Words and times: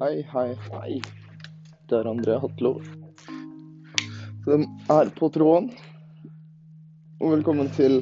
Hei, 0.00 0.22
hei, 0.32 0.54
hei. 0.72 0.94
Det 1.84 1.96
er 1.98 2.06
André 2.08 2.38
Hatlo. 2.40 2.70
Den 4.46 4.62
er 4.88 5.10
på 5.12 5.28
tråden. 5.28 5.66
Og 7.20 7.34
velkommen 7.34 7.68
til 7.76 7.98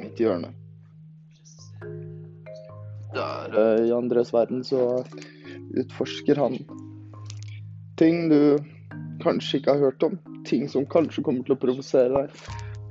mitt 0.00 0.18
hjørne. 0.18 0.50
Der 3.14 3.54
eh, 3.54 3.84
i 3.86 3.94
Andres 3.94 4.34
verden 4.34 4.66
så 4.66 4.82
utforsker 5.78 6.42
han 6.42 6.58
ting 7.94 8.26
du 8.34 8.58
kanskje 9.22 9.60
ikke 9.60 9.76
har 9.76 9.92
hørt 9.92 10.10
om. 10.10 10.18
Ting 10.42 10.66
som 10.66 10.90
kanskje 10.90 11.22
kommer 11.22 11.46
til 11.46 11.54
å 11.54 11.62
provosere 11.68 12.24
deg. 12.24 12.46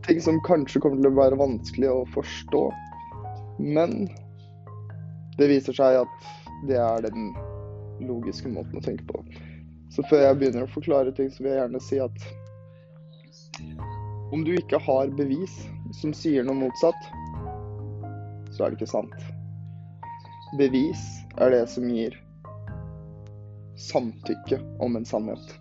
Ting 0.08 0.24
som 0.24 0.40
kanskje 0.48 0.80
kommer 0.80 1.04
til 1.04 1.12
å 1.12 1.18
være 1.20 1.44
vanskelig 1.50 1.92
å 1.92 2.06
forstå. 2.16 2.70
Men 3.60 4.06
det 5.36 5.52
viser 5.52 5.76
seg 5.76 6.06
at 6.06 6.32
det 6.70 6.80
er 6.80 7.12
den 7.12 7.34
logiske 8.08 8.52
måten 8.52 8.80
å 8.80 8.84
tenke 8.84 9.06
på. 9.10 9.24
Så 9.94 10.06
før 10.10 10.26
jeg 10.28 10.40
begynner 10.40 10.66
å 10.66 10.74
forklare 10.74 11.14
ting, 11.16 11.30
så 11.32 11.44
vil 11.44 11.54
jeg 11.54 11.62
gjerne 11.62 11.84
si 11.84 12.00
at 12.02 12.18
om 14.34 14.42
du 14.46 14.56
ikke 14.58 14.80
har 14.82 15.12
bevis 15.14 15.54
som 15.94 16.14
sier 16.18 16.46
noe 16.46 16.58
motsatt, 16.58 17.10
så 18.54 18.66
er 18.66 18.74
det 18.74 18.80
ikke 18.80 18.90
sant. 18.90 19.14
Bevis 20.58 21.04
er 21.42 21.54
det 21.54 21.68
som 21.70 21.86
gir 21.90 22.18
samtykke 23.78 24.58
om 24.82 24.98
en 24.98 25.06
sannhet. 25.06 25.54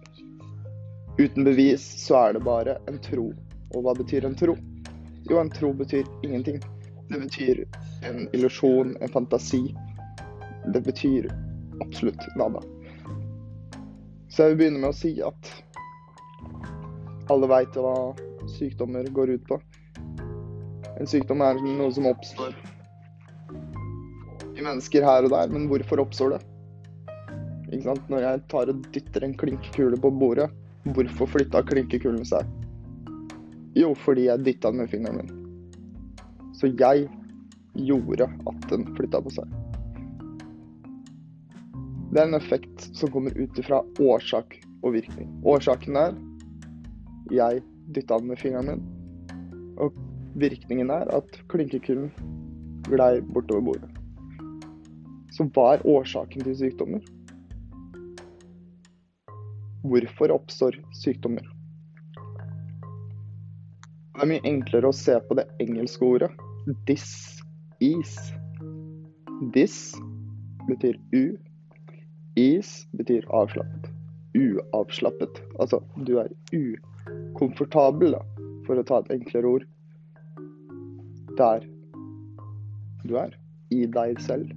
Uten 1.19 1.45
bevis 1.45 1.85
så 2.01 2.17
er 2.17 2.33
det 2.37 2.45
bare 2.45 2.79
en 2.89 2.99
tro. 3.05 3.29
Og 3.73 3.85
hva 3.85 3.93
betyr 3.97 4.25
en 4.25 4.37
tro? 4.37 4.57
Jo, 5.29 5.39
en 5.41 5.53
tro 5.53 5.73
betyr 5.77 6.09
ingenting. 6.25 6.61
Det 7.09 7.21
betyr 7.21 7.65
en 8.09 8.25
illusjon, 8.33 8.97
en 9.01 9.13
fantasi. 9.13 9.75
Det 10.73 10.81
betyr 10.81 11.29
absolutt 11.81 12.27
nada. 12.37 12.61
Så 14.29 14.45
jeg 14.47 14.53
vil 14.53 14.61
begynne 14.63 14.83
med 14.83 14.93
å 14.93 14.97
si 14.97 15.15
at 15.25 15.53
alle 17.33 17.49
veit 17.49 17.77
hva 17.79 18.13
sykdommer 18.59 19.09
går 19.15 19.37
ut 19.37 19.49
på. 19.49 19.59
En 21.01 21.09
sykdom 21.09 21.43
er 21.45 21.61
noe 21.63 21.91
som 21.95 22.09
oppstår 22.11 22.55
i 24.63 24.65
mennesker 24.65 25.05
her 25.07 25.27
og 25.27 25.33
der, 25.35 25.53
men 25.53 25.69
hvorfor 25.71 26.03
oppstår 26.05 26.37
det? 26.37 26.41
Ikke 27.73 27.87
sant? 27.89 28.11
Når 28.13 28.27
jeg 28.27 28.43
tar 28.53 28.71
og 28.71 28.85
dytter 28.95 29.25
en 29.27 29.37
klinkekule 29.39 29.99
på 30.01 30.11
bordet, 30.23 30.49
hvorfor 30.95 31.31
flytta 31.31 31.65
klinkekulen 31.67 32.27
seg? 32.29 32.49
Jo, 33.79 33.95
fordi 34.05 34.29
jeg 34.29 34.45
dytta 34.45 34.71
den 34.73 34.83
med 34.83 34.93
fingeren 34.93 35.23
min. 35.23 36.53
Så 36.59 36.69
jeg 36.69 37.09
gjorde 37.89 38.29
at 38.29 38.67
den 38.71 38.85
flytta 38.97 39.23
på 39.25 39.33
seg. 39.33 39.49
Det 42.13 42.21
er 42.21 42.29
en 42.29 42.37
effekt 42.37 42.91
som 42.93 43.09
kommer 43.09 43.33
ut 43.39 43.59
ifra 43.59 43.79
årsak 44.01 44.59
og 44.83 44.93
virkning. 44.93 45.31
Årsaken 45.49 45.97
er 45.97 46.17
jeg 47.33 47.63
dytta 47.97 48.19
den 48.21 48.29
med 48.29 48.41
fingeren 48.41 48.69
min. 48.69 48.83
Og 49.81 49.97
virkningen 50.37 50.93
er 50.93 51.09
at 51.17 51.39
klinkekulen 51.49 52.11
glei 52.91 53.23
bortover 53.33 53.65
bordet. 53.65 53.89
Så 55.33 55.47
hva 55.57 55.71
er 55.73 55.87
årsaken 55.89 56.45
til 56.45 56.59
sykdommer? 56.59 57.01
Hvorfor 59.89 60.35
oppstår 60.37 60.77
sykdommer? 61.01 61.47
Det 64.13 64.21
er 64.21 64.29
mye 64.35 64.45
enklere 64.53 64.93
å 64.93 64.95
se 64.95 65.17
på 65.27 65.39
det 65.41 65.49
engelske 65.65 66.05
ordet 66.05 66.29
dis 66.87 67.09
is. 67.81 68.13
Dis 69.57 69.79
betyr 70.69 71.01
u, 71.17 71.33
Is 72.37 72.87
betyr 72.97 73.27
avslappet. 73.29 73.91
Uavslappet. 74.39 75.43
Altså, 75.61 75.83
du 76.07 76.17
er 76.23 76.31
ukomfortabel, 76.57 78.15
da, 78.17 78.23
for 78.67 78.81
å 78.81 78.85
ta 78.89 79.03
et 79.03 79.13
enklere 79.19 79.51
ord. 79.59 79.67
Der 81.37 81.67
du 83.05 83.17
er. 83.21 83.37
I 83.73 83.85
deg 83.89 84.21
selv, 84.21 84.53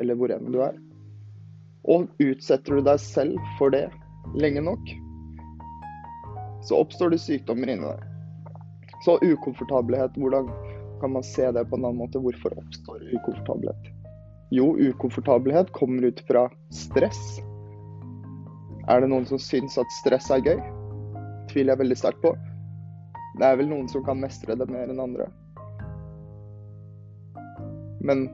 eller 0.00 0.16
hvor 0.16 0.32
enn 0.32 0.52
du 0.52 0.60
er. 0.64 0.76
Og 1.88 2.08
utsetter 2.20 2.76
du 2.78 2.84
deg 2.84 3.00
selv 3.00 3.36
for 3.58 3.72
det 3.72 3.86
lenge 4.36 4.60
nok, 4.64 4.90
så 6.68 6.80
oppstår 6.82 7.14
det 7.14 7.20
sykdommer 7.22 7.70
inni 7.72 7.88
deg. 7.88 8.02
Så 9.04 9.16
ukomfortabelhet, 9.24 10.16
hvordan 10.20 10.50
kan 11.00 11.14
man 11.14 11.24
se 11.24 11.46
det 11.54 11.64
på 11.68 11.78
en 11.78 11.86
annen 11.86 12.02
måte? 12.02 12.20
Hvorfor 12.20 12.56
oppstår 12.60 13.04
ukomfortabelhet? 13.12 13.92
Jo, 14.50 14.78
ukomfortabelhet 14.78 15.72
kommer 15.72 16.02
ut 16.02 16.20
fra 16.20 16.46
stress. 16.72 17.40
Er 18.88 19.00
det 19.00 19.10
noen 19.12 19.26
som 19.28 19.40
syns 19.40 19.76
at 19.76 19.90
stress 20.00 20.30
er 20.32 20.40
gøy? 20.40 20.60
Tviler 21.50 21.74
jeg 21.74 21.82
veldig 21.82 21.98
sterkt 22.00 22.22
på. 22.22 22.32
Det 23.38 23.44
er 23.44 23.58
vel 23.60 23.68
noen 23.68 23.88
som 23.92 24.04
kan 24.06 24.20
mestre 24.20 24.56
det 24.56 24.68
mer 24.72 24.88
enn 24.88 25.02
andre. 25.04 25.28
Men 28.00 28.24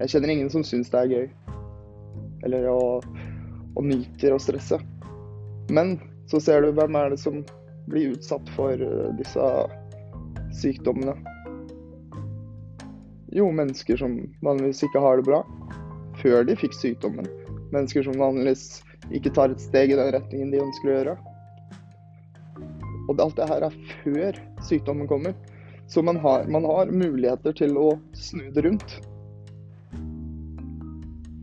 jeg 0.00 0.16
kjenner 0.16 0.34
ingen 0.34 0.50
som 0.50 0.66
syns 0.66 0.90
det 0.90 1.04
er 1.04 1.12
gøy. 1.12 1.28
Eller 2.42 2.66
å, 2.72 2.98
å 3.78 3.84
nyter 3.86 4.34
å 4.34 4.40
stresse. 4.42 4.80
Men 5.70 5.94
så 6.26 6.42
ser 6.42 6.66
du 6.66 6.72
hvem 6.74 6.98
er 6.98 7.14
det 7.14 7.20
som 7.22 7.44
blir 7.86 8.16
utsatt 8.16 8.50
for 8.56 8.74
eh, 8.74 9.14
disse 9.20 9.46
sykdommene. 10.58 11.14
Jo, 13.32 13.46
mennesker 13.48 13.96
som 13.96 14.18
vanligvis 14.44 14.82
ikke 14.84 15.00
har 15.00 15.16
det 15.16 15.24
bra 15.24 15.40
før 16.20 16.44
de 16.44 16.56
fikk 16.60 16.74
sykdommen. 16.76 17.28
Mennesker 17.72 18.04
som 18.04 18.18
vanligvis 18.20 18.82
ikke 19.16 19.32
tar 19.32 19.54
et 19.54 19.62
steg 19.62 19.94
i 19.94 19.96
den 19.96 20.10
retningen 20.12 20.50
de 20.52 20.60
ønsker 20.60 20.90
å 20.90 20.96
gjøre. 20.96 21.14
Og 23.08 23.22
alt 23.24 23.38
det 23.40 23.48
her 23.48 23.64
er 23.66 23.78
før 24.02 24.40
sykdommen 24.68 25.08
kommer. 25.08 25.32
Så 25.88 26.04
man 26.04 26.20
har, 26.20 26.44
man 26.52 26.68
har 26.68 26.92
muligheter 26.92 27.56
til 27.56 27.76
å 27.80 27.94
snu 28.16 28.44
det 28.52 28.66
rundt. 28.68 28.98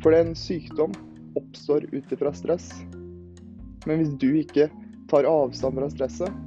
For 0.06 0.16
en 0.16 0.36
sykdom 0.38 0.94
oppstår 1.40 1.90
ut 1.92 2.14
ifra 2.14 2.32
stress. 2.38 2.70
Men 3.90 4.04
hvis 4.04 4.14
du 4.22 4.30
ikke 4.40 4.70
tar 5.10 5.28
avstand 5.28 5.82
fra 5.82 5.90
stresset 5.90 6.46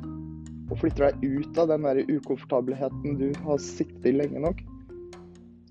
og 0.70 0.78
flytter 0.80 1.10
deg 1.10 1.42
ut 1.42 1.58
av 1.58 1.68
den 1.72 1.84
der 1.84 2.04
ukomfortabelheten 2.06 3.18
du 3.18 3.28
har 3.44 3.58
sittet 3.60 4.06
i 4.08 4.14
lenge 4.16 4.40
nok, 4.40 4.62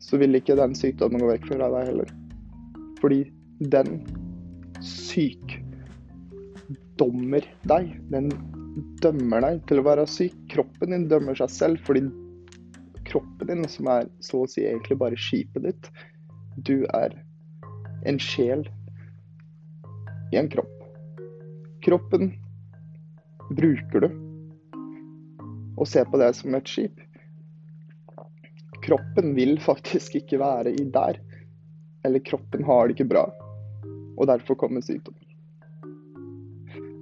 så 0.01 0.17
vil 0.17 0.35
ikke 0.37 0.55
den 0.57 0.73
sykdommen 0.77 1.21
gå 1.21 1.27
vekk 1.29 1.45
fra 1.51 1.69
deg 1.71 1.83
heller. 1.91 2.09
Fordi 3.01 3.21
den 3.73 3.89
sykdommer 4.81 5.43
deg. 7.69 7.85
Den 8.13 8.31
dømmer 9.03 9.39
deg 9.45 9.61
til 9.69 9.77
å 9.81 9.85
være 9.85 10.07
syk. 10.09 10.35
Kroppen 10.51 10.89
din 10.95 11.09
dømmer 11.11 11.35
seg 11.37 11.49
selv 11.53 11.77
fordi 11.85 12.01
kroppen 13.11 13.47
din, 13.49 13.65
som 13.69 13.87
er 13.91 14.03
så 14.23 14.35
å 14.43 14.49
si 14.49 14.61
egentlig 14.63 14.97
bare 15.01 15.17
skipet 15.19 15.63
ditt 15.65 15.85
Du 16.63 16.77
er 16.95 17.11
en 18.07 18.19
sjel 18.21 18.61
i 20.31 20.37
en 20.39 20.49
kropp. 20.51 20.75
Kroppen 21.85 22.33
bruker 23.51 23.99
du 24.05 24.09
og 25.81 25.87
ser 25.89 26.05
på 26.11 26.17
det 26.21 26.29
som 26.37 26.55
et 26.55 26.67
skip 26.69 26.99
kroppen 28.91 29.35
vil 29.35 29.55
faktisk 29.63 30.15
ikke 30.19 30.39
være 30.41 30.73
i 30.75 30.83
der. 30.91 31.19
Eller 32.05 32.23
kroppen 32.27 32.63
har 32.67 32.87
det 32.87 32.97
ikke 32.97 33.11
bra. 33.13 33.25
Og 34.17 34.27
derfor 34.27 34.57
kommer 34.59 34.83
sykdommer. 34.83 35.27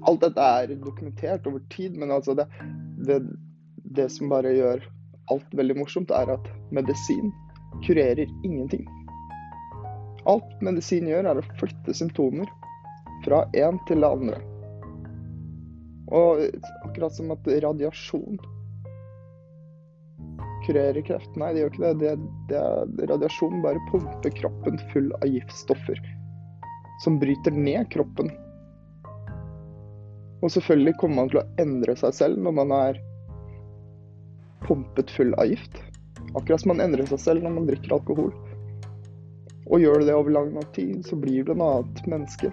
Alt 0.07 0.21
dette 0.21 0.41
er 0.41 0.75
dokumentert 0.79 1.47
over 1.49 1.63
tid, 1.73 1.97
men 1.97 2.11
altså 2.11 2.35
det, 2.37 2.45
det, 3.07 3.19
det 3.97 4.07
som 4.13 4.29
bare 4.31 4.53
gjør 4.55 4.85
alt 5.33 5.57
veldig 5.57 5.77
morsomt, 5.81 6.13
er 6.13 6.29
at 6.37 6.45
medisin 6.71 7.33
kurerer 7.85 8.29
ingenting. 8.45 8.85
Alt 10.29 10.61
medisin 10.61 11.09
gjør, 11.09 11.31
er 11.31 11.41
å 11.41 11.47
flytte 11.59 11.95
symptomer 11.95 12.47
fra 13.25 13.43
en 13.57 13.81
til 13.89 14.05
det 14.05 14.13
andre. 14.13 14.39
Og 16.15 16.45
akkurat 16.85 17.13
som 17.17 17.33
at 17.33 17.49
radiasjon 17.65 18.39
kurerer 20.69 21.01
kreft. 21.09 21.33
Nei, 21.41 21.51
det 21.55 21.65
gjør 21.65 21.73
ikke 21.73 21.91
det. 22.03 22.15
det, 22.53 22.63
det 22.99 23.09
radiasjon 23.09 23.61
bare 23.65 23.81
pumper 23.89 24.33
kroppen 24.37 24.79
full 24.93 25.09
av 25.19 25.27
giftstoffer 25.33 25.99
som 26.99 27.19
bryter 27.19 27.51
ned 27.51 27.89
kroppen. 27.91 28.29
Og 30.41 30.51
selvfølgelig 30.51 30.95
kommer 30.99 31.21
man 31.21 31.31
til 31.31 31.41
å 31.41 31.47
endre 31.61 31.95
seg 31.99 32.15
selv 32.15 32.43
når 32.43 32.55
man 32.61 32.73
er 32.75 32.99
pumpet 34.67 35.11
full 35.15 35.33
av 35.39 35.49
gift. 35.51 35.79
Akkurat 36.35 36.61
som 36.61 36.73
man 36.73 36.83
endrer 36.83 37.07
seg 37.09 37.21
selv 37.23 37.43
når 37.43 37.55
man 37.55 37.69
drikker 37.69 37.95
alkohol. 37.95 38.31
Og 39.69 39.83
gjør 39.83 40.01
du 40.01 40.09
det 40.09 40.17
over 40.17 40.33
lang 40.33 40.51
nok 40.55 40.71
tid, 40.75 41.01
så 41.05 41.17
blir 41.19 41.45
du 41.45 41.53
en 41.53 41.63
annet 41.65 42.01
menneske. 42.09 42.51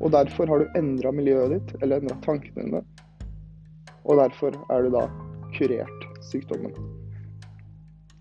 Og 0.00 0.10
derfor 0.14 0.50
har 0.50 0.62
du 0.62 0.78
endra 0.78 1.12
miljøet 1.14 1.54
ditt, 1.56 1.76
eller 1.82 2.02
endra 2.02 2.16
tankene 2.24 2.66
dine. 2.66 2.82
Og 4.04 4.18
derfor 4.20 4.56
er 4.72 4.84
du 4.84 4.94
da 4.94 5.06
kurert 5.54 6.03
sykdommen. 6.30 6.74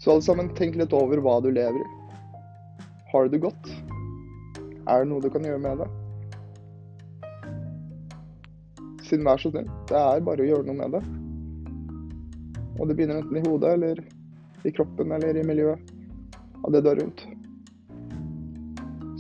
Så 0.03 0.11
alle 0.11 0.25
sammen, 0.25 0.51
tenk 0.57 0.75
litt 0.75 0.93
over 0.95 1.21
hva 1.23 1.37
du 1.43 1.49
lever 1.51 1.79
i. 1.79 1.89
Har 3.13 3.25
du 3.25 3.35
det 3.35 3.43
godt? 3.45 3.69
Er 4.89 5.03
det 5.03 5.09
noe 5.11 5.23
du 5.23 5.29
kan 5.31 5.45
gjøre 5.47 5.61
med 5.63 5.83
det? 5.83 5.89
Siden 9.07 9.27
vær 9.27 9.39
så 9.39 9.51
snill. 9.53 9.69
Det 9.87 9.99
er 9.99 10.25
bare 10.25 10.43
å 10.43 10.49
gjøre 10.49 10.67
noe 10.67 10.79
med 10.79 10.97
det. 10.97 11.03
Og 12.81 12.89
det 12.89 12.97
begynner 12.97 13.21
enten 13.21 13.39
i 13.39 13.45
hodet 13.45 13.75
eller 13.77 14.01
i 14.67 14.73
kroppen 14.75 15.13
eller 15.15 15.37
i 15.37 15.45
miljøet 15.45 15.93
av 16.63 16.73
det 16.73 16.81
du 16.83 16.89
har 16.89 16.99
rundt. 16.99 17.23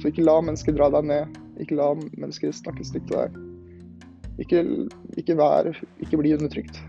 Så 0.01 0.11
ikke 0.11 0.25
la 0.25 0.35
mennesker 0.41 0.75
dra 0.75 0.89
deg 0.97 1.07
ned. 1.07 1.39
Ikke 1.63 1.77
la 1.79 1.93
mennesker 1.95 2.51
snakke 2.55 2.83
stygt 2.87 3.07
til 3.11 3.21
deg. 3.21 3.39
Ikke, 4.41 4.65
ikke, 5.21 5.37
vær, 5.37 5.69
ikke 6.01 6.19
bli 6.19 6.33
undertrykt. 6.35 6.81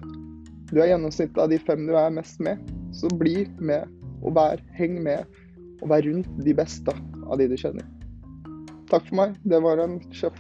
Du 0.71 0.79
er 0.81 0.89
gjennomsnittet 0.93 1.39
av 1.41 1.51
de 1.53 1.59
fem 1.61 1.85
du 1.89 1.93
er 1.99 2.13
mest 2.15 2.41
med, 2.43 2.61
så 2.97 3.11
bli 3.21 3.45
med 3.61 3.91
og 4.25 4.33
vær, 4.39 4.63
heng 4.79 4.97
med 5.05 5.29
og 5.83 5.91
vær 5.93 6.07
rundt 6.07 6.31
de 6.47 6.55
beste 6.57 6.95
av 7.27 7.37
de 7.41 7.49
du 7.51 7.57
kjenner. 7.61 7.85
Takk 8.89 9.05
for 9.11 9.19
meg. 9.19 9.37
Det 9.45 9.61
var 9.65 9.83
en 9.83 9.99
kjapp, 10.15 10.39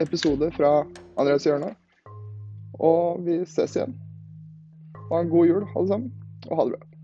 episode 0.00 0.48
fra 0.56 0.72
Andreas 1.20 1.46
hjørne. 1.48 1.74
Og 2.80 3.24
vi 3.26 3.42
ses 3.48 3.76
igjen. 3.76 3.96
Ha 5.10 5.22
en 5.22 5.32
god 5.32 5.52
jul, 5.52 5.64
alle 5.74 5.88
sammen, 5.92 6.12
og 6.48 6.58
ha 6.58 6.66
det 6.68 6.76
bra. 6.76 6.95